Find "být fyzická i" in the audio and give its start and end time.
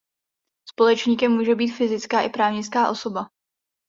1.55-2.29